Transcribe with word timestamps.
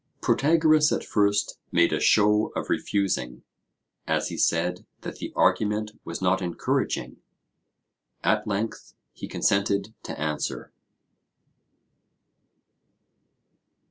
Protagoras 0.19 0.91
at 0.91 1.03
first 1.05 1.59
made 1.71 1.93
a 1.93 1.99
show 1.99 2.47
of 2.55 2.71
refusing, 2.71 3.43
as 4.07 4.29
he 4.29 4.35
said 4.35 4.83
that 5.01 5.17
the 5.17 5.31
argument 5.35 5.91
was 6.03 6.23
not 6.23 6.41
encouraging; 6.41 7.17
at 8.23 8.47
length, 8.47 8.95
he 9.13 9.27
consented 9.27 9.93
to 10.01 10.19
answer. 10.19 10.71